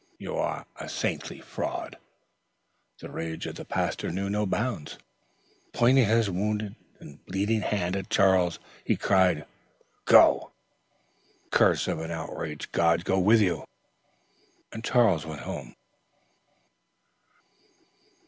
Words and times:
"You 0.17 0.35
are 0.35 0.65
a 0.77 0.89
saintly 0.89 1.41
fraud." 1.41 1.95
The 3.01 3.11
rage 3.11 3.45
of 3.45 3.53
the 3.53 3.65
pastor 3.65 4.09
knew 4.09 4.31
no 4.31 4.47
bounds. 4.47 4.97
Pointing 5.73 6.07
his 6.07 6.27
wounded 6.27 6.73
and 6.99 7.23
bleeding 7.27 7.61
hand 7.61 7.95
at 7.95 8.09
Charles, 8.09 8.57
he 8.83 8.95
cried: 8.95 9.45
"Go! 10.05 10.33
and 10.33 10.41
may 10.41 11.43
the 11.43 11.49
curse 11.55 11.87
of 11.87 11.99
an 11.99 12.09
outraged 12.09 12.71
God 12.71 13.05
go 13.05 13.19
with 13.19 13.41
you!" 13.41 13.67
Charles 14.81 15.27
went 15.27 15.41
home. 15.41 15.75